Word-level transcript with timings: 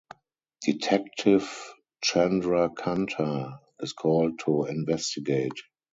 Detective 0.63 1.47
Chandrakanta 2.03 3.59
is 3.81 3.93
called 3.93 4.39
to 4.39 4.65
investigate. 4.65 5.53